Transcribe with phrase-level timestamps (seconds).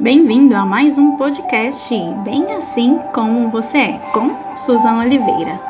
[0.00, 1.94] Bem-vindo a mais um podcast
[2.24, 5.60] Bem Assim Como Você É, com Suzana Oliveira.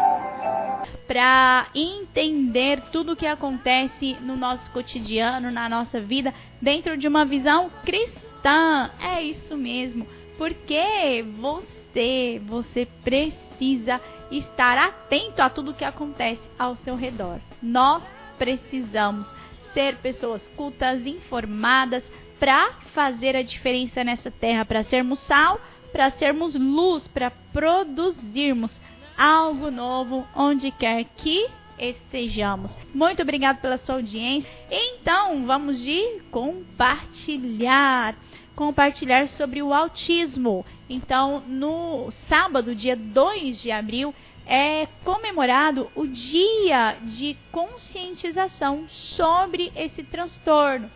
[1.07, 7.25] Para entender tudo o que acontece no nosso cotidiano, na nossa vida, dentro de uma
[7.25, 8.91] visão cristã.
[9.01, 10.07] É isso mesmo.
[10.39, 14.01] Porque você, você precisa
[14.31, 17.39] estar atento a tudo o que acontece ao seu redor.
[17.61, 18.03] Nós
[18.39, 19.27] precisamos
[19.75, 22.03] ser pessoas cultas, informadas,
[22.43, 25.61] para fazer a diferença nessa terra, para sermos sal,
[25.93, 28.73] para sermos luz, para produzirmos
[29.17, 31.47] algo novo onde quer que
[31.79, 32.75] estejamos.
[32.93, 34.51] Muito obrigado pela sua audiência.
[34.69, 38.17] Então, vamos de compartilhar.
[38.57, 40.67] Compartilhar sobre o autismo.
[40.91, 44.13] Então, no sábado, dia 2 de abril,
[44.45, 50.91] é comemorado o dia de conscientização sobre esse transtorno.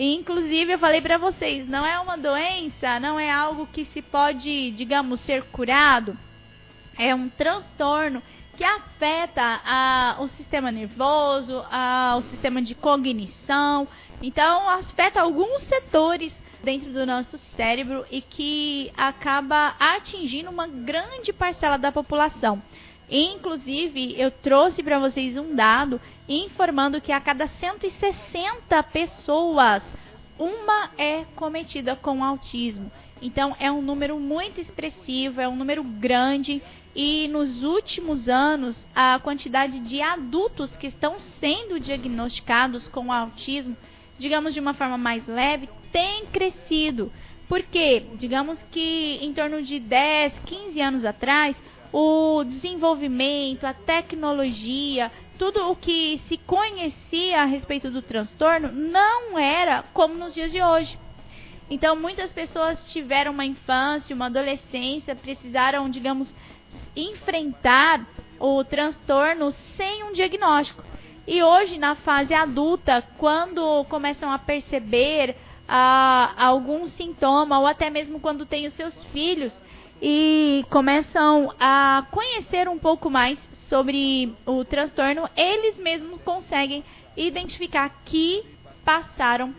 [0.00, 4.00] E, inclusive, eu falei para vocês, não é uma doença, não é algo que se
[4.00, 6.16] pode, digamos, ser curado.
[6.98, 8.22] É um transtorno
[8.56, 13.86] que afeta a, o sistema nervoso, a, o sistema de cognição.
[14.22, 21.76] Então, afeta alguns setores dentro do nosso cérebro e que acaba atingindo uma grande parcela
[21.76, 22.62] da população.
[23.10, 29.82] Inclusive, eu trouxe para vocês um dado informando que a cada 160 pessoas,
[30.38, 32.90] uma é cometida com autismo.
[33.20, 36.62] Então, é um número muito expressivo, é um número grande.
[36.94, 43.76] E nos últimos anos, a quantidade de adultos que estão sendo diagnosticados com autismo,
[44.18, 47.12] digamos de uma forma mais leve, tem crescido.
[47.48, 51.60] Porque, digamos que em torno de 10, 15 anos atrás,
[51.92, 59.82] o desenvolvimento, a tecnologia, tudo o que se conhecia a respeito do transtorno não era
[59.92, 60.98] como nos dias de hoje.
[61.70, 66.28] Então, muitas pessoas tiveram uma infância, uma adolescência, precisaram, digamos,
[66.96, 68.04] enfrentar
[68.38, 70.82] o transtorno sem um diagnóstico.
[71.26, 75.36] E hoje, na fase adulta, quando começam a perceber
[75.68, 79.52] ah, algum sintoma, ou até mesmo quando têm os seus filhos,
[80.00, 83.38] e começam a conhecer um pouco mais
[83.68, 86.82] sobre o transtorno, eles mesmos conseguem
[87.16, 88.44] identificar que
[88.84, 89.54] passaram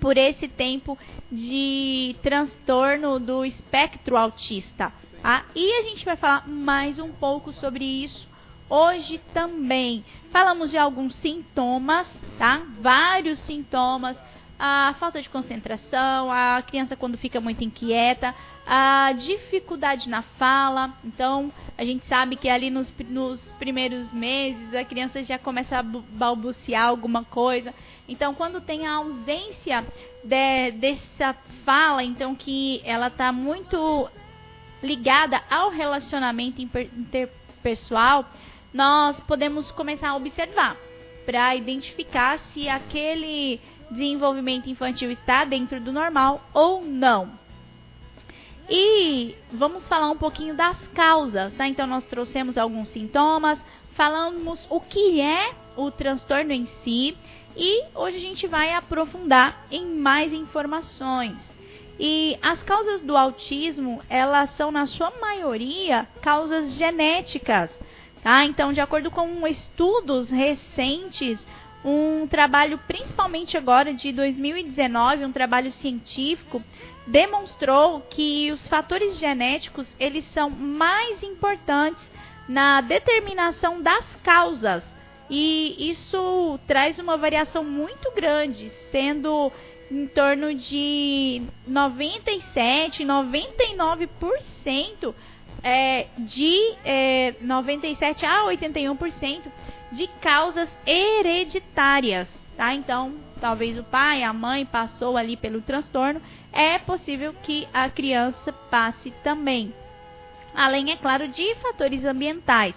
[0.00, 0.98] por esse tempo
[1.32, 4.92] de transtorno do espectro autista.
[5.22, 5.44] Tá?
[5.54, 8.28] E a gente vai falar mais um pouco sobre isso
[8.68, 10.04] hoje também.
[10.30, 12.06] Falamos de alguns sintomas,
[12.38, 12.62] tá?
[12.80, 14.16] Vários sintomas
[14.58, 18.34] a falta de concentração, a criança quando fica muito inquieta,
[18.66, 20.94] a dificuldade na fala.
[21.04, 25.82] Então, a gente sabe que ali nos, nos primeiros meses a criança já começa a
[25.82, 27.74] balbuciar alguma coisa.
[28.08, 29.84] Então, quando tem a ausência
[30.22, 31.34] de, dessa
[31.64, 34.08] fala, então que ela está muito
[34.82, 38.24] ligada ao relacionamento interpessoal,
[38.72, 40.76] nós podemos começar a observar
[41.24, 43.60] para identificar se aquele
[43.90, 47.32] desenvolvimento infantil está dentro do normal ou não.
[48.68, 51.68] E vamos falar um pouquinho das causas, tá?
[51.68, 53.58] Então nós trouxemos alguns sintomas,
[53.92, 57.16] falamos o que é o transtorno em si
[57.56, 61.36] e hoje a gente vai aprofundar em mais informações.
[61.98, 67.70] E as causas do autismo, elas são na sua maioria causas genéticas,
[68.22, 68.44] tá?
[68.44, 71.38] Então, de acordo com estudos recentes
[71.84, 76.62] um trabalho, principalmente agora de 2019, um trabalho científico,
[77.06, 82.02] demonstrou que os fatores genéticos eles são mais importantes
[82.48, 84.82] na determinação das causas.
[85.28, 89.50] E isso traz uma variação muito grande, sendo
[89.90, 95.14] em torno de 97, 99%
[95.62, 99.42] é, de é, 97 a 81%
[99.94, 102.74] de causas hereditárias, tá?
[102.74, 106.20] Então, talvez o pai, a mãe passou ali pelo transtorno,
[106.52, 109.72] é possível que a criança passe também.
[110.54, 112.74] Além, é claro, de fatores ambientais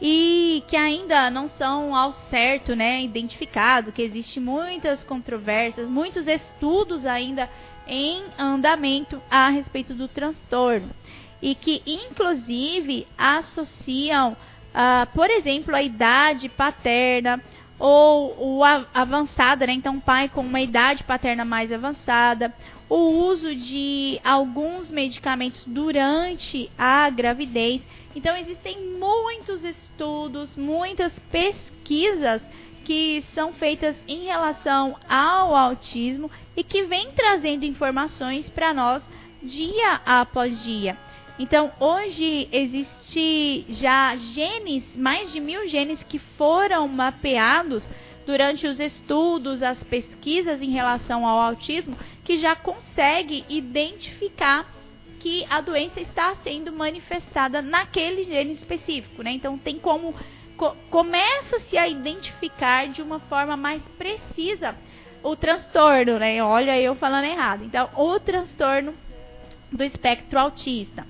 [0.00, 7.06] e que ainda não são ao certo, né, identificado, que existe muitas controvérsias, muitos estudos
[7.06, 7.48] ainda
[7.86, 10.90] em andamento a respeito do transtorno
[11.40, 14.36] e que inclusive associam
[14.76, 17.42] uh, por exemplo, a idade paterna
[17.78, 19.72] ou o avançada, né?
[19.72, 22.54] Então, pai com uma idade paterna mais avançada,
[22.88, 27.82] o uso de alguns medicamentos durante a gravidez.
[28.14, 32.40] Então, existem muitos estudos, muitas pesquisas
[32.84, 39.02] que são feitas em relação ao autismo e que vem trazendo informações para nós
[39.42, 40.96] dia após dia.
[41.38, 47.86] Então, hoje existe já genes, mais de mil genes que foram mapeados
[48.24, 54.66] durante os estudos, as pesquisas em relação ao autismo, que já consegue identificar
[55.20, 59.32] que a doença está sendo manifestada naquele gene específico, né?
[59.32, 60.14] Então tem como
[60.56, 64.74] co começa-se a identificar de uma forma mais precisa
[65.22, 66.42] o transtorno, né?
[66.42, 67.64] Olha eu falando errado.
[67.64, 68.94] Então, o transtorno
[69.70, 71.06] do espectro autista.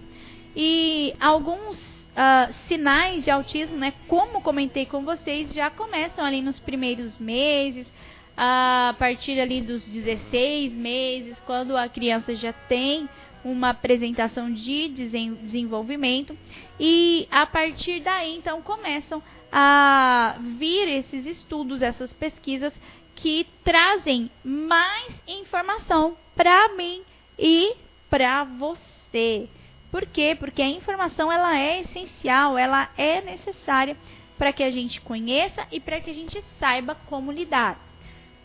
[0.56, 6.58] E alguns uh, sinais de autismo, né, como comentei com vocês, já começam ali nos
[6.58, 7.92] primeiros meses,
[8.34, 13.08] a partir ali dos 16 meses, quando a criança já tem
[13.44, 16.36] uma apresentação de desenvolvimento
[16.80, 22.72] e a partir daí então começam a vir esses estudos, essas pesquisas
[23.14, 27.02] que trazem mais informação para mim
[27.38, 27.74] e
[28.10, 29.48] para você.
[29.96, 30.36] Por quê?
[30.38, 33.96] Porque a informação ela é essencial, ela é necessária
[34.36, 37.80] para que a gente conheça e para que a gente saiba como lidar.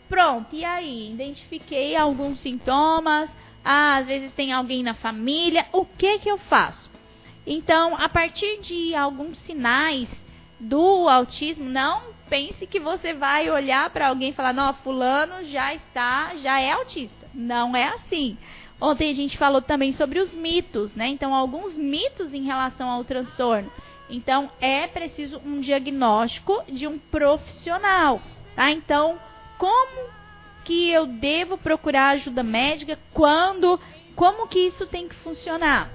[0.08, 1.12] Pronto, e aí?
[1.12, 3.28] Identifiquei alguns sintomas,
[3.62, 6.90] ah, às vezes tem alguém na família, o que que eu faço?
[7.46, 10.08] Então, a partir de alguns sinais
[10.58, 15.74] do autismo, não pense que você vai olhar para alguém e falar, não, fulano já
[15.74, 17.28] está, já é autista.
[17.34, 18.38] Não é assim.
[18.82, 21.06] Ontem a gente falou também sobre os mitos, né?
[21.06, 23.70] Então, alguns mitos em relação ao transtorno.
[24.10, 28.20] Então, é preciso um diagnóstico de um profissional,
[28.56, 28.72] tá?
[28.72, 29.20] Então,
[29.56, 30.10] como
[30.64, 32.98] que eu devo procurar ajuda médica?
[33.12, 33.78] Quando?
[34.16, 35.88] Como que isso tem que funcionar?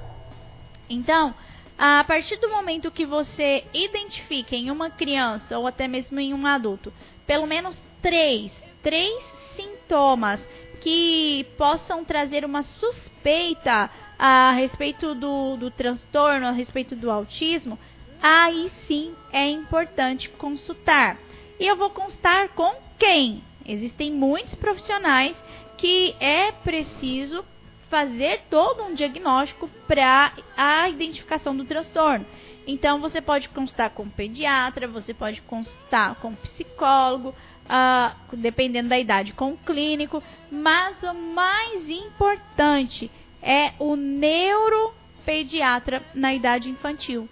[0.89, 1.35] Então,
[1.77, 6.47] a partir do momento que você identifica em uma criança ou até mesmo em um
[6.47, 6.93] adulto,
[7.25, 8.49] pelo menos três,
[8.81, 9.21] três
[9.57, 10.39] sintomas
[10.81, 17.77] que possam trazer uma suspeita a respeito do, do transtorno, a respeito do autismo,
[18.21, 21.17] aí sim é importante consultar.
[21.59, 23.43] E eu vou constar com quem?
[23.65, 25.35] Existem muitos profissionais
[25.77, 27.43] que é preciso
[27.89, 32.25] fazer todo um diagnóstico para a identificação do transtorno.
[32.65, 37.33] Então, você pode consultar com pediatra, você pode consultar com psicólogo,
[37.67, 43.11] uh, dependendo da idade, com o clínico, mas o mais importante
[43.41, 47.29] é o neuropediatra na idade infantil.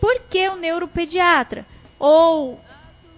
[0.00, 1.66] Por que o neuropediatra?
[1.98, 2.60] Ou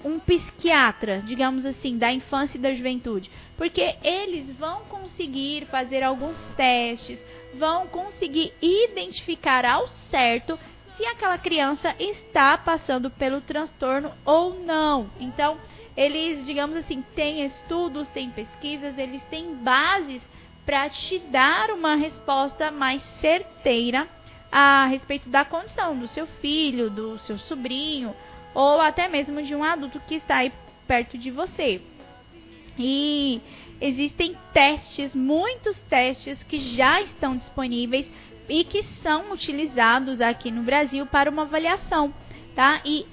[0.04, 3.28] um psiquiatra, digamos assim, da infância e da juventude?
[3.56, 7.18] Porque eles vão conseguir fazer alguns testes,
[7.54, 10.56] vão conseguir identificar ao certo
[10.96, 15.10] se aquela criança está passando pelo transtorno ou não.
[15.20, 15.58] Então,
[15.98, 20.22] eles, digamos assim, têm estudos, têm pesquisas, eles têm bases
[20.64, 24.08] para te dar uma resposta mais certeira
[24.50, 28.14] a respeito da condição do seu filho, do seu sobrinho,
[28.54, 30.52] ou até mesmo de um adulto que está aí
[30.86, 31.82] perto de você.
[32.78, 33.40] E
[33.80, 38.06] existem testes, muitos testes que já estão disponíveis
[38.48, 42.14] e que são utilizados aqui no Brasil para uma avaliação
[42.58, 42.80] tá?
[42.84, 43.06] E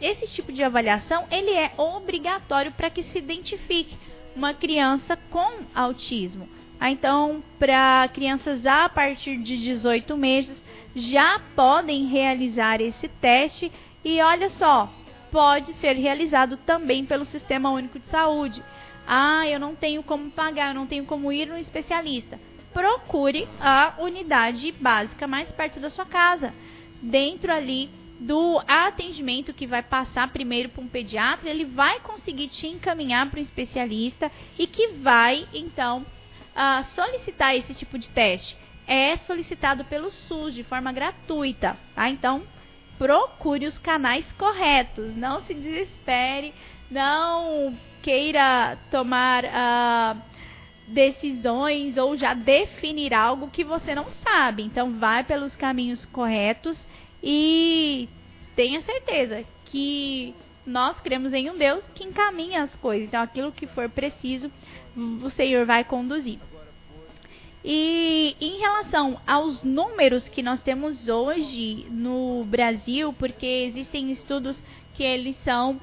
[0.00, 3.96] esse tipo de avaliação ele é obrigatório para que se identifique
[4.34, 6.48] uma criança com autismo.
[6.80, 10.60] Ah, então, para crianças a partir de 18 meses
[10.96, 13.70] já podem realizar esse teste
[14.04, 14.92] e olha só,
[15.30, 18.64] pode ser realizado também pelo Sistema Único de Saúde.
[19.06, 22.40] Ah, eu não tenho como pagar, eu não tenho como ir no especialista.
[22.74, 26.52] Procure a unidade básica mais perto da sua casa.
[27.00, 32.66] Dentro ali do atendimento que vai passar primeiro para um pediatra, ele vai conseguir te
[32.66, 36.04] encaminhar para um especialista e que vai, então,
[36.54, 38.56] uh, solicitar esse tipo de teste.
[38.86, 42.08] É solicitado pelo SUS de forma gratuita, tá?
[42.08, 42.42] Então,
[42.96, 46.52] procure os canais corretos, não se desespere,
[46.90, 50.20] não queira tomar uh,
[50.88, 54.64] decisões ou já definir algo que você não sabe.
[54.64, 56.87] Então, vai pelos caminhos corretos
[57.22, 58.08] e
[58.54, 60.34] tenha certeza que
[60.64, 63.08] nós cremos em um Deus que encaminha as coisas.
[63.08, 64.50] Então, aquilo que for preciso,
[65.22, 66.38] o Senhor vai conduzir.
[67.64, 74.62] E em relação aos números que nós temos hoje no Brasil, porque existem estudos
[74.94, 75.80] que eles são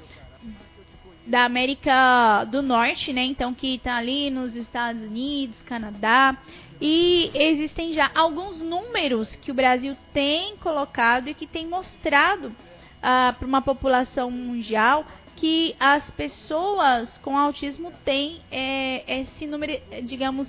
[1.26, 3.24] da América do Norte, né?
[3.26, 6.38] Então que está ali nos Estados Unidos, Canadá,
[6.80, 13.34] e existem já alguns números que o Brasil tem colocado e que tem mostrado uh,
[13.34, 15.06] para uma população mundial
[15.36, 20.48] que as pessoas com autismo têm é, esse número, digamos,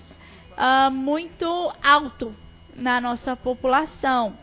[0.52, 2.35] uh, muito alto
[2.75, 4.37] na nossa população.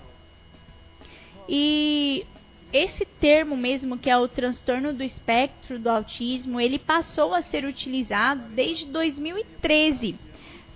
[1.47, 2.25] E
[2.71, 7.65] esse termo mesmo, que é o transtorno do espectro do autismo, ele passou a ser
[7.65, 10.17] utilizado desde 2013,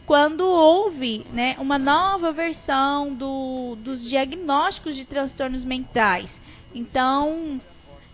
[0.08, 6.30] quando houve né, uma nova versão do, dos diagnósticos de transtornos mentais.
[6.74, 7.60] Então,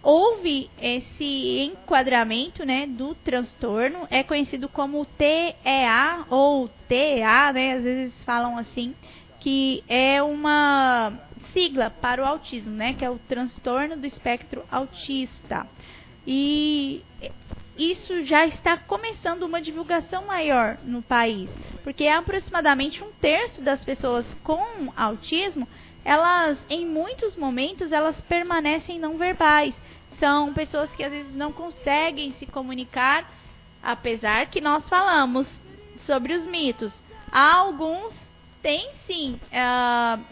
[0.01, 8.23] houve esse enquadramento né, do transtorno, é conhecido como TEA ou TEA, né, às vezes
[8.23, 8.95] falam assim,
[9.39, 11.13] que é uma
[11.53, 15.67] sigla para o autismo, né, que é o transtorno do espectro autista.
[16.25, 17.03] E
[17.77, 21.49] isso já está começando uma divulgação maior no país,
[21.83, 25.67] porque aproximadamente um terço das pessoas com autismo,
[26.05, 29.73] elas em muitos momentos elas permanecem não verbais.
[30.19, 33.31] São pessoas que às vezes não conseguem se comunicar,
[33.81, 35.47] apesar que nós falamos
[36.05, 36.93] sobre os mitos.
[37.31, 38.13] Alguns
[38.61, 40.23] têm sim uh,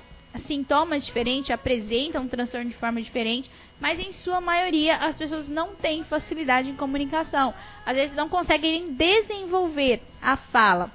[0.45, 3.49] sintomas diferentes, apresentam um transtorno de forma diferente,
[3.81, 7.53] mas em sua maioria as pessoas não têm facilidade em comunicação.
[7.83, 10.91] Às vezes não conseguem desenvolver a fala.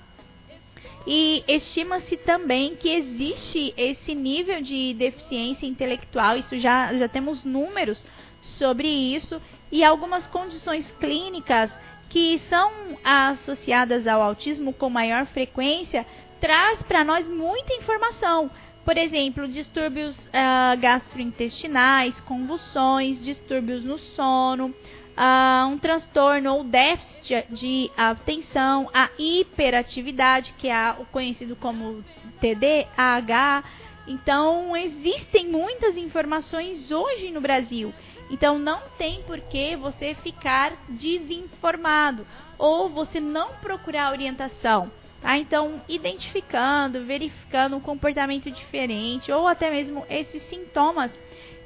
[1.05, 8.05] E estima-se também que existe esse nível de deficiência intelectual, isso já, já temos números
[8.41, 9.41] sobre isso,
[9.71, 11.71] e algumas condições clínicas
[12.09, 12.73] que são
[13.05, 16.07] associadas ao autismo com maior frequência
[16.41, 18.51] traz para nós muita informação.
[18.87, 27.91] Por exemplo, distúrbios uh, gastrointestinais, convulsões, distúrbios no sono, uh, um transtorno ou déficit de
[27.97, 32.05] atenção, a hiperatividade, que é o conhecido como
[32.41, 33.65] TDAH.
[34.07, 37.93] Então, existem muitas informações hoje no Brasil.
[38.31, 42.25] Então, não tem por que você ficar desinformado
[42.57, 44.93] ou você não procurar orientação.
[45.27, 45.37] Tá?
[45.39, 51.11] Então, identificando, verificando um comportamento diferente ou até mesmo esses sintomas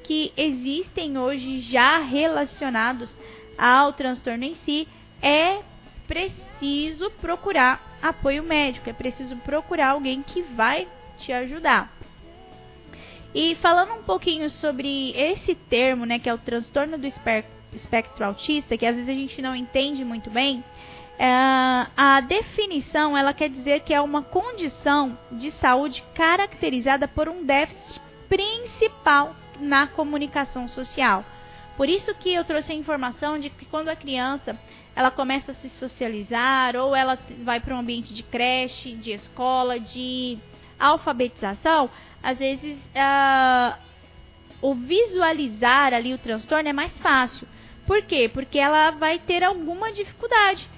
[0.02, 3.14] que existem hoje já relacionados
[3.58, 4.88] ao transtorno em si,
[5.20, 5.60] é
[6.08, 10.88] preciso procurar apoio médico, é preciso procurar alguém que vai
[11.18, 11.92] te ajudar.
[13.34, 17.06] E falando um pouquinho sobre esse termo, né, que é o transtorno do
[17.74, 20.64] espectro autista, que às vezes a gente não entende muito bem,
[21.22, 28.00] a definição ela quer dizer que é uma condição de saúde caracterizada por um déficit
[28.26, 31.22] principal na comunicação social.
[31.76, 34.58] Por isso que eu trouxe a informação de que quando a criança
[34.96, 39.78] ela começa a se socializar ou ela vai para um ambiente de creche, de escola,
[39.78, 40.38] de
[40.78, 41.90] alfabetização,
[42.22, 43.78] às vezes uh,
[44.62, 47.46] o visualizar ali o transtorno é mais fácil.
[47.86, 48.30] Por quê?
[48.32, 50.68] Porque ela vai ter alguma dificuldade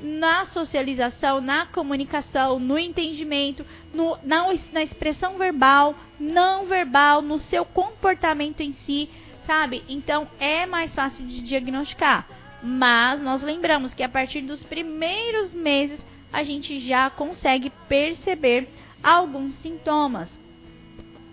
[0.00, 7.64] na socialização, na comunicação, no entendimento, no, na, na expressão verbal, não verbal, no seu
[7.64, 9.10] comportamento em si,
[9.46, 9.84] sabe?
[9.88, 12.26] Então é mais fácil de diagnosticar.
[12.62, 18.68] Mas nós lembramos que a partir dos primeiros meses a gente já consegue perceber
[19.02, 20.28] alguns sintomas.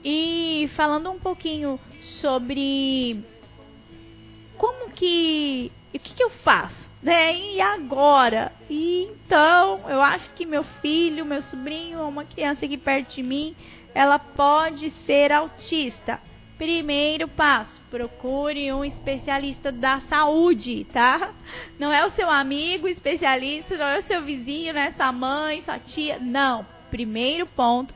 [0.04, 3.24] E falando um pouquinho sobre
[4.58, 5.72] como que.
[5.94, 6.88] O que, que eu faço?
[7.02, 7.38] né?
[7.38, 8.52] E agora?
[8.70, 13.56] E então, eu acho que meu filho, meu sobrinho, uma criança aqui perto de mim,
[13.94, 16.20] ela pode ser autista.
[16.58, 21.32] Primeiro passo, procure um especialista da saúde, tá?
[21.78, 25.62] Não é o seu amigo especialista, não é o seu vizinho, não é sua mãe,
[25.64, 26.18] sua tia.
[26.20, 26.66] Não.
[26.90, 27.94] Primeiro ponto,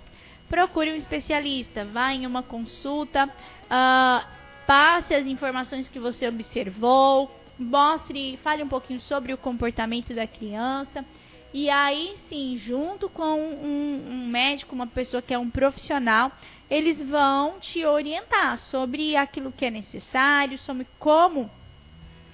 [0.48, 1.86] procure um especialista.
[1.86, 4.28] Vá em uma consulta, uh,
[4.68, 11.06] passe as informações que você observou, mostre, fale um pouquinho sobre o comportamento da criança.
[11.54, 16.32] E aí sim, junto com um, um, médico, uma pessoa que é um profissional,
[16.70, 21.50] eles vão te orientar sobre aquilo que é necessário, sobre como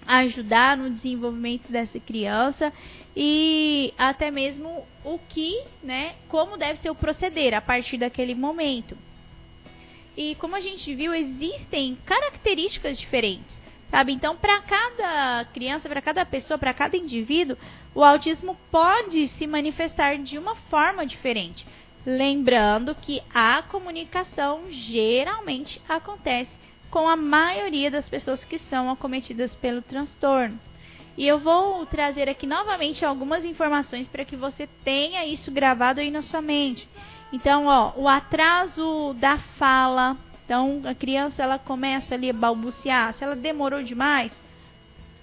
[0.06, 2.72] ajudar no desenvolvimento dessa criança
[3.16, 8.98] e até mesmo o que, né, como deve ser o proceder a partir daquele momento.
[10.16, 13.57] E como a gente viu, existem características diferentes
[13.90, 14.14] sabe?
[14.14, 17.58] Então, para cada criança, para cada pessoa, para cada indivíduo,
[17.94, 21.66] o autismo pode se manifestar de uma forma diferente.
[22.06, 26.52] Lembrando que a comunicação geralmente acontece
[26.90, 30.60] com a maioria das pessoas que são acometidas pelo transtorno.
[31.18, 36.12] E eu vou trazer aqui novamente algumas informações para que você tenha isso gravado aí
[36.12, 36.88] na sua mente.
[37.34, 40.16] Então, ó, o atraso da fala,
[40.48, 43.14] então, a criança ela começa ali a balbuciar.
[43.14, 44.32] Se ela demorou demais,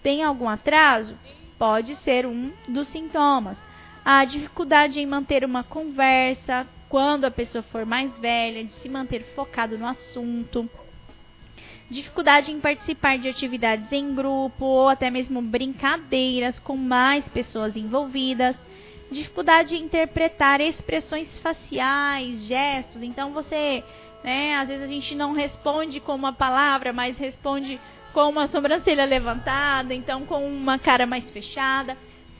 [0.02, 1.16] tem algum atraso?
[1.58, 3.56] Pode ser um dos sintomas.
[4.04, 9.24] A dificuldade em manter uma conversa quando a pessoa for mais velha, de se manter
[9.34, 10.68] focado no assunto.
[11.88, 18.56] Dificuldade em participar de atividades em grupo ou até mesmo brincadeiras com mais pessoas envolvidas
[19.10, 23.02] dificuldade em interpretar expressões faciais, gestos.
[23.02, 23.82] Então você,
[24.24, 27.78] né, às vezes a gente não responde com uma palavra, mas responde
[28.12, 31.96] com uma sobrancelha levantada, então com uma cara mais fechada.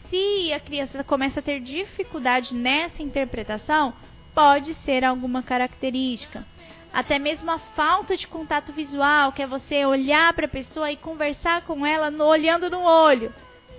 [0.08, 3.92] Se a criança começa a ter dificuldade nessa interpretação,
[4.34, 6.44] pode ser alguma característica.
[6.92, 10.96] Até mesmo a falta de contato visual, que é você olhar para a pessoa e
[10.96, 13.32] conversar com ela no, olhando no olho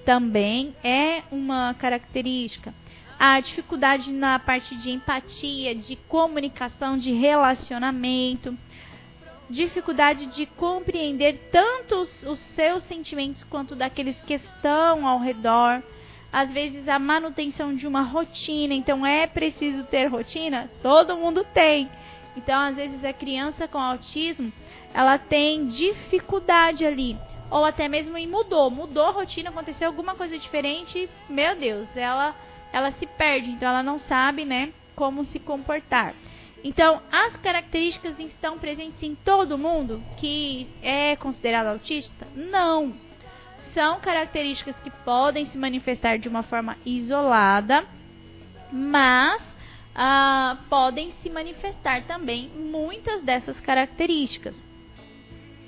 [0.06, 2.74] também é uma característica.
[3.18, 8.58] A dificuldade na parte de empatia, de comunicação, de relacionamento,
[9.50, 15.82] dificuldade de compreender tanto os, os seus sentimentos quanto daqueles que estão ao redor.
[16.32, 20.70] Às vezes a manutenção de uma rotina, então é preciso ter rotina?
[20.82, 21.90] Todo mundo tem.
[22.36, 24.52] Então, às vezes a criança com autismo,
[24.94, 27.18] ela tem dificuldade ali
[27.50, 32.36] ou até mesmo mudou, mudou a rotina, aconteceu alguma coisa diferente, meu Deus, ela
[32.72, 36.14] ela se perde, então ela não sabe, né, como se comportar.
[36.64, 42.28] Então, as características estão presentes em todo mundo que é considerado autista?
[42.36, 42.94] Não.
[43.74, 47.86] São características que podem se manifestar de uma forma isolada,
[48.72, 49.42] mas
[49.94, 54.56] ah, podem se manifestar também muitas dessas características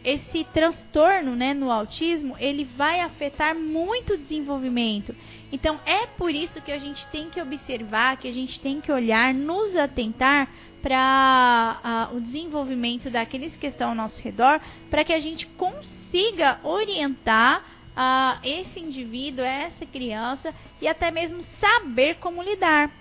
[0.04, 5.16] esse transtorno né, no autismo, ele vai afetar muito o desenvolvimento.
[5.52, 8.92] Então, é por isso que a gente tem que observar, que a gente tem que
[8.92, 10.50] olhar, nos atentar
[10.82, 17.64] para o desenvolvimento daqueles que estão ao nosso redor, para que a gente consiga orientar
[17.92, 22.92] uh, esse indivíduo, essa criança, e até mesmo saber como lidar.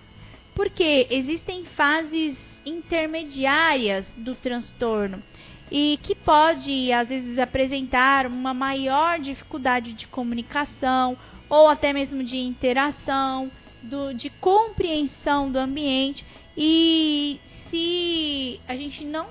[0.55, 5.23] Porque existem fases intermediárias do transtorno
[5.70, 11.16] e que pode às vezes apresentar uma maior dificuldade de comunicação
[11.48, 13.50] ou até mesmo de interação,
[13.83, 16.24] do, de compreensão do ambiente
[16.57, 19.29] e se a gente não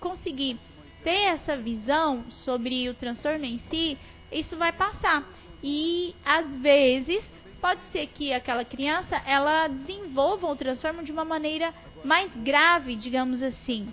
[0.00, 0.58] conseguir
[1.02, 3.96] ter essa visão sobre o transtorno em si,
[4.32, 5.22] isso vai passar.
[5.62, 7.22] E às vezes
[7.60, 11.72] pode ser que aquela criança ela desenvolva o transtorno de uma maneira
[12.04, 13.88] mais grave, digamos assim.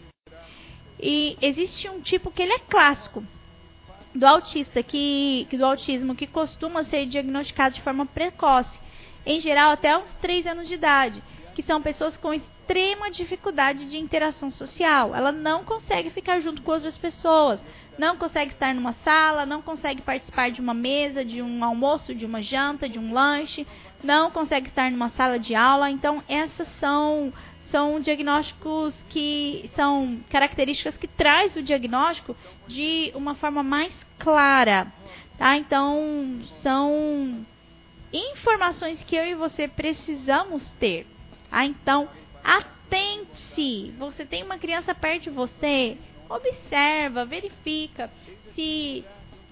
[0.99, 3.23] E existe um tipo que ele é clássico
[4.13, 8.77] do autista, que, do autismo, que costuma ser diagnosticado de forma precoce,
[9.25, 11.23] em geral até uns 3 anos de idade,
[11.56, 15.15] que são pessoas com extrema dificuldade de interação social.
[15.15, 17.60] Ela não consegue ficar junto com outras pessoas,
[17.97, 22.25] não consegue estar numa sala, não consegue participar de uma mesa, de um almoço, de
[22.25, 23.67] uma janta, de um lanche,
[24.04, 25.89] não consegue estar numa sala de aula.
[25.91, 27.32] Então, essas são
[27.71, 32.36] são diagnósticos que são características que traz o diagnóstico
[32.67, 34.91] de uma forma mais clara,
[35.38, 35.57] tá?
[35.57, 37.45] Então, são
[38.13, 41.07] informações que eu e você precisamos ter,
[41.49, 41.65] tá?
[41.65, 42.10] Então,
[42.43, 43.93] atente-se.
[43.97, 45.97] Você tem uma criança perto de você,
[46.29, 48.12] observa, verifica
[48.53, 49.05] se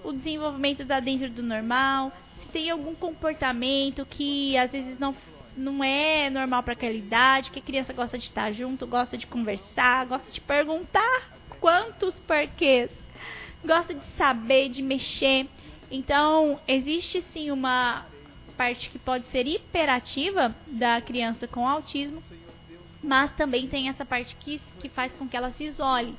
[0.04, 5.14] o desenvolvimento está dentro do normal, se tem algum comportamento que às vezes não
[5.60, 9.26] não é normal para aquela idade, que a criança gosta de estar junto, gosta de
[9.26, 12.90] conversar, gosta de perguntar quantos porquês,
[13.64, 15.46] gosta de saber, de mexer.
[15.90, 18.06] Então, existe sim uma
[18.56, 22.22] parte que pode ser hiperativa da criança com autismo,
[23.02, 26.14] mas também tem essa parte que, que faz com que ela se isole,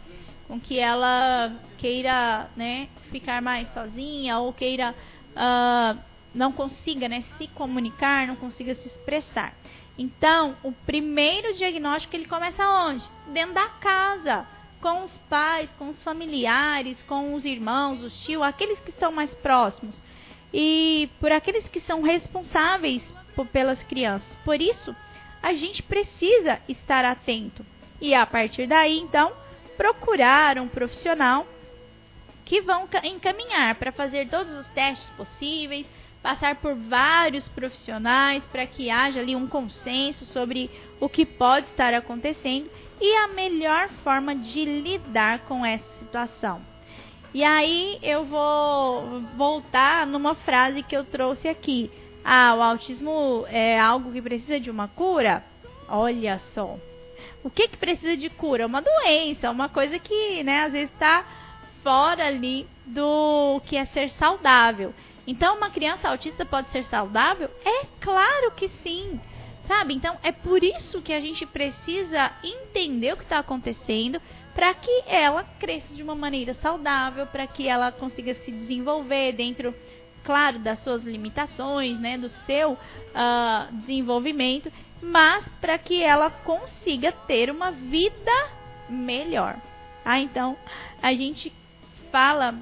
[0.47, 4.95] com que ela queira né, ficar mais sozinha ou queira
[5.31, 9.53] uh, não consiga né, se comunicar, não consiga se expressar.
[9.97, 13.03] Então, o primeiro diagnóstico ele começa onde?
[13.27, 14.47] Dentro da casa,
[14.81, 19.33] com os pais, com os familiares, com os irmãos, os tios, aqueles que estão mais
[19.35, 20.01] próximos
[20.53, 23.03] e por aqueles que são responsáveis
[23.35, 24.35] por, pelas crianças.
[24.43, 24.95] Por isso,
[25.41, 27.65] a gente precisa estar atento
[27.99, 29.31] e a partir daí, então,
[29.77, 31.45] procurar um profissional
[32.43, 35.85] que vão encaminhar para fazer todos os testes possíveis,
[36.21, 41.93] passar por vários profissionais para que haja ali um consenso sobre o que pode estar
[41.93, 46.61] acontecendo e a melhor forma de lidar com essa situação.
[47.33, 51.89] E aí eu vou voltar numa frase que eu trouxe aqui.
[52.23, 55.43] Ah, o autismo é algo que precisa de uma cura?
[55.87, 56.77] Olha só.
[57.43, 58.67] O que, que precisa de cura?
[58.67, 61.25] Uma doença, uma coisa que, né, às vezes está
[61.83, 64.93] fora ali do que é ser saudável.
[65.25, 67.49] Então, uma criança autista pode ser saudável?
[67.63, 69.19] É claro que sim.
[69.67, 69.93] Sabe?
[69.93, 74.21] Então, é por isso que a gente precisa entender o que está acontecendo
[74.53, 79.73] para que ela cresça de uma maneira saudável, para que ela consiga se desenvolver dentro,
[80.23, 87.49] claro, das suas limitações, né, do seu uh, desenvolvimento, mas para que ela consiga ter
[87.49, 88.49] uma vida
[88.89, 89.55] melhor.
[90.03, 90.57] Ah, então
[91.01, 91.53] a gente
[92.11, 92.55] fala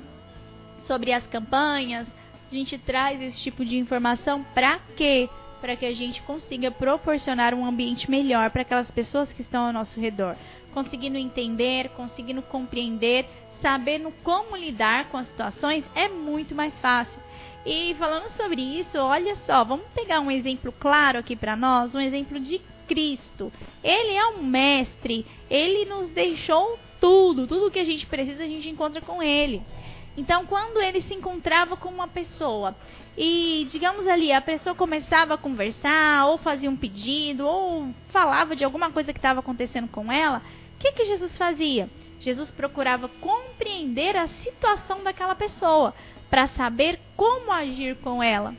[0.86, 2.08] sobre as campanhas,
[2.56, 5.30] a gente traz esse tipo de informação para quê?
[5.62, 9.74] Para que a gente consiga proporcionar um ambiente melhor para aquelas pessoas que estão ao
[9.74, 10.36] nosso redor
[10.72, 13.26] conseguindo entender, conseguindo compreender,
[13.62, 17.20] sabendo como lidar com as situações, é muito mais fácil.
[17.66, 22.00] E falando sobre isso, olha só, vamos pegar um exemplo claro aqui para nós, um
[22.00, 23.52] exemplo de Cristo.
[23.84, 28.70] Ele é um mestre, ele nos deixou tudo, tudo que a gente precisa a gente
[28.70, 29.62] encontra com ele.
[30.18, 32.76] Então, quando ele se encontrava com uma pessoa
[33.18, 38.64] e, digamos ali, a pessoa começava a conversar, ou fazia um pedido, ou falava de
[38.64, 40.42] alguma coisa que estava acontecendo com ela,
[40.76, 41.90] o que, que Jesus fazia?
[42.20, 45.94] Jesus procurava compreender a situação daquela pessoa
[46.30, 48.56] para saber como agir com ela.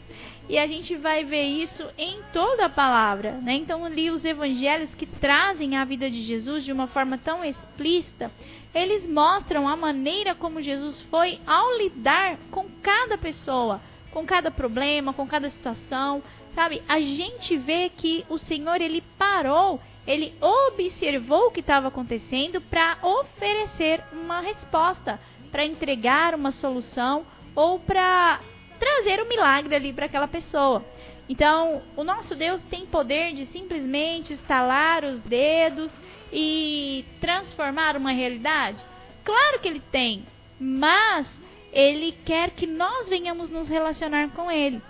[0.50, 3.34] E a gente vai ver isso em toda a palavra.
[3.40, 3.54] Né?
[3.54, 8.32] Então, ali, os evangelhos que trazem a vida de Jesus de uma forma tão explícita,
[8.74, 15.12] eles mostram a maneira como Jesus foi ao lidar com cada pessoa, com cada problema,
[15.12, 16.20] com cada situação.
[16.52, 16.82] Sabe?
[16.88, 22.98] A gente vê que o Senhor ele parou ele observou o que estava acontecendo para
[23.00, 25.20] oferecer uma resposta,
[25.52, 28.40] para entregar uma solução ou para
[28.80, 30.84] trazer um milagre ali para aquela pessoa.
[31.28, 35.90] Então, o nosso Deus tem poder de simplesmente estalar os dedos
[36.32, 38.82] e transformar uma realidade?
[39.22, 40.26] Claro que ele tem,
[40.58, 41.26] mas
[41.72, 44.82] ele quer que nós venhamos nos relacionar com ele.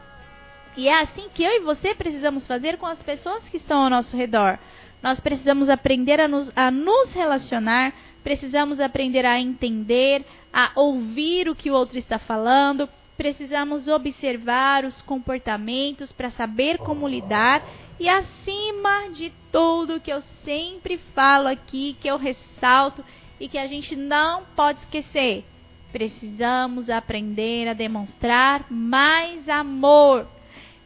[0.76, 3.90] E é assim que eu e você precisamos fazer com as pessoas que estão ao
[3.90, 4.58] nosso redor.
[5.02, 11.54] Nós precisamos aprender a nos, a nos relacionar, precisamos aprender a entender, a ouvir o
[11.54, 12.88] que o outro está falando,
[13.20, 17.62] precisamos observar os comportamentos para saber como lidar
[17.98, 23.04] e acima de tudo que eu sempre falo aqui, que eu ressalto
[23.38, 25.44] e que a gente não pode esquecer,
[25.92, 30.26] precisamos aprender a demonstrar mais amor.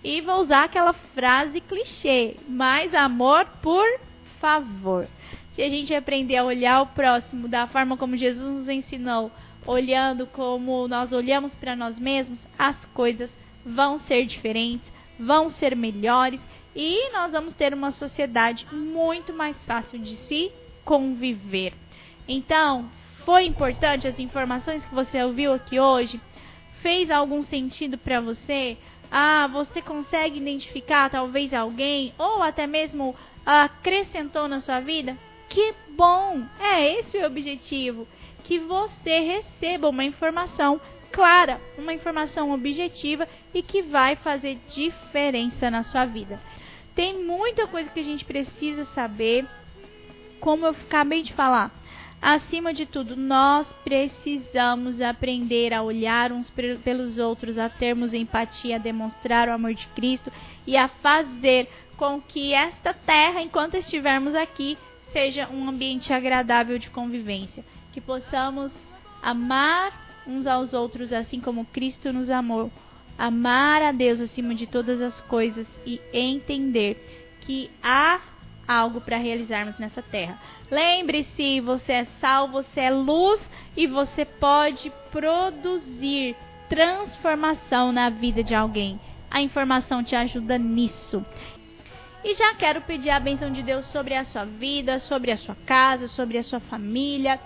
[0.02, 3.86] E vou usar aquela frase clichê: mais amor por
[4.40, 5.06] favor.
[5.54, 9.30] Se a gente aprender a olhar o próximo da forma como Jesus nos ensinou,
[9.64, 13.30] olhando como nós olhamos para nós mesmos, as coisas
[13.64, 16.40] vão ser diferentes, vão ser melhores
[16.74, 20.50] e nós vamos ter uma sociedade muito mais fácil de se
[20.84, 21.72] conviver.
[22.26, 22.90] Então,
[23.24, 26.20] foi importante as informações que você ouviu aqui hoje?
[26.82, 28.76] Fez algum sentido para você?
[29.08, 33.14] Ah, você consegue identificar talvez alguém ou até mesmo
[33.46, 35.16] acrescentou na sua vida?
[35.48, 36.42] Que bom!
[36.58, 38.06] É esse o objetivo.
[38.42, 40.80] Que você receba uma informação
[41.10, 46.40] clara, uma informação objetiva e que vai fazer diferença na sua vida.
[46.94, 49.46] Tem muita coisa que a gente precisa saber,
[50.40, 51.70] como eu acabei de falar.
[52.20, 56.50] Acima de tudo, nós precisamos aprender a olhar uns
[56.82, 60.32] pelos outros, a termos empatia, a demonstrar o amor de Cristo
[60.66, 64.78] e a fazer com que esta terra, enquanto estivermos aqui,
[65.14, 67.64] seja um ambiente agradável de convivência.
[67.92, 68.74] Que possamos
[69.22, 72.70] amar uns aos outros assim como Cristo nos amou.
[73.16, 78.20] Amar a Deus acima de todas as coisas e entender que há
[78.66, 80.36] algo para realizarmos nessa terra.
[80.68, 83.40] Lembre-se, você é sal, você é luz
[83.76, 86.34] e você pode produzir
[86.68, 88.98] transformação na vida de alguém.
[89.30, 91.24] A informação te ajuda nisso.
[92.24, 95.54] E já quero pedir a benção de Deus sobre a sua vida, sobre a sua
[95.66, 97.38] casa, sobre a sua família.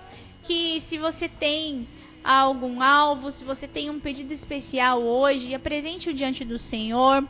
[0.44, 1.88] Que se você tem
[2.22, 7.26] algum alvo, se você tem um pedido especial hoje, apresente-o diante do Senhor.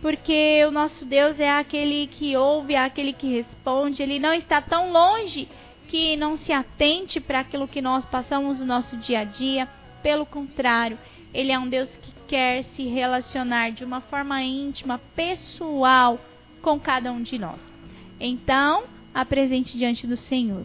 [0.00, 4.02] Porque o nosso Deus é aquele que ouve, é aquele que responde.
[4.02, 5.48] Ele não está tão longe
[5.86, 9.68] que não se atente para aquilo que nós passamos no nosso dia a dia.
[10.02, 10.98] Pelo contrário,
[11.32, 16.18] ele é um Deus que quer se relacionar de uma forma íntima, pessoal
[16.62, 17.60] com cada um de nós.
[18.18, 20.64] Então, apresente diante do Senhor.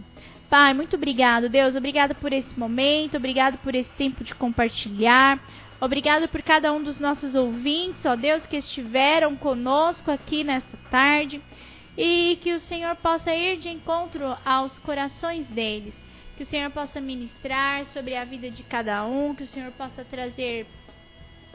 [0.49, 1.75] Pai, muito obrigado, Deus.
[1.75, 5.43] Obrigado por esse momento, obrigado por esse tempo de compartilhar.
[5.79, 11.41] Obrigado por cada um dos nossos ouvintes, ó Deus, que estiveram conosco aqui nesta tarde.
[11.97, 15.93] E que o Senhor possa ir de encontro aos corações deles.
[16.37, 19.35] Que o Senhor possa ministrar sobre a vida de cada um.
[19.35, 20.65] Que o Senhor possa trazer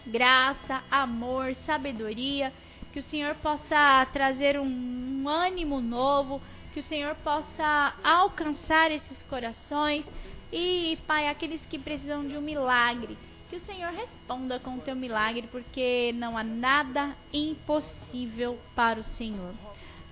[0.07, 2.53] graça, amor, sabedoria,
[2.93, 6.41] que o Senhor possa trazer um, um ânimo novo,
[6.73, 10.05] que o Senhor possa alcançar esses corações
[10.53, 13.17] e, Pai, aqueles que precisam de um milagre,
[13.49, 19.05] que o Senhor responda com o teu milagre, porque não há nada impossível para o
[19.05, 19.55] Senhor.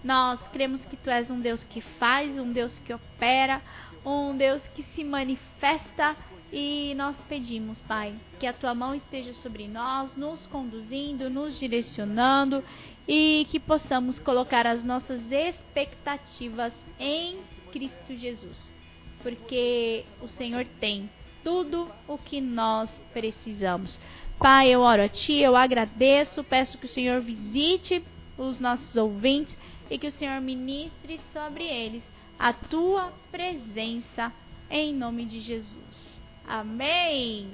[0.02, 3.60] Nós cremos que tu és um Deus que faz, um Deus que opera,
[4.04, 6.16] um Deus que se manifesta
[6.52, 12.64] e nós pedimos, Pai, que a tua mão esteja sobre nós, nos conduzindo, nos direcionando
[13.06, 17.38] e que possamos colocar as nossas expectativas em
[17.70, 18.74] Cristo Jesus,
[19.22, 21.08] porque o Senhor tem
[21.44, 23.98] tudo o que nós precisamos.
[24.38, 28.02] Pai, eu oro a Ti, eu agradeço, peço que o Senhor visite
[28.36, 29.56] os nossos ouvintes
[29.90, 32.02] e que o Senhor ministre sobre eles
[32.38, 34.32] a tua presença
[34.70, 36.10] em nome de Jesus.
[36.46, 37.50] Amém.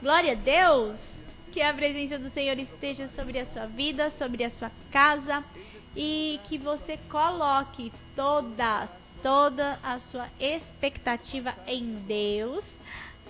[0.00, 0.98] Glória a Deus.
[1.52, 5.42] Que a presença do Senhor esteja sobre a sua vida, sobre a sua casa
[5.96, 8.88] e que você coloque toda,
[9.22, 12.62] toda a sua expectativa em Deus,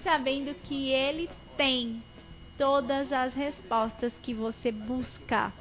[0.02, 2.02] sabendo que Ele tem
[2.58, 5.52] todas as respostas que você busca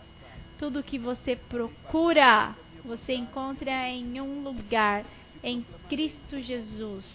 [0.58, 5.04] tudo que você procura, você encontra em um lugar,
[5.44, 7.06] em Cristo Jesus.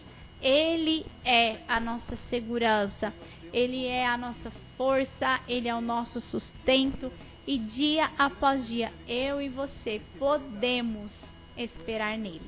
[0.41, 3.13] Ele é a nossa segurança,
[3.53, 7.13] ele é a nossa força, ele é o nosso sustento
[7.47, 11.11] e dia após dia eu e você podemos
[11.57, 12.43] esperar nele.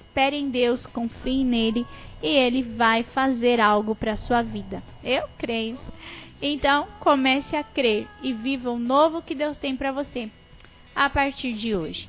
[0.00, 1.86] Espere em Deus, confie nele
[2.22, 4.82] e ele vai fazer algo para sua vida.
[5.04, 5.78] Eu creio.
[6.40, 10.30] Então, comece a crer e viva o novo que Deus tem para você
[10.94, 12.06] a partir de hoje.